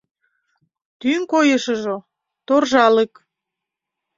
[0.99, 1.95] Тӱҥ койышыжо—
[2.47, 3.13] торжалык.